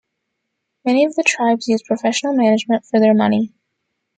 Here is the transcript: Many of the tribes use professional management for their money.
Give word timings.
Many 0.83 1.05
of 1.05 1.13
the 1.13 1.21
tribes 1.21 1.67
use 1.67 1.83
professional 1.83 2.33
management 2.33 2.87
for 2.87 2.99
their 2.99 3.13
money. 3.13 3.53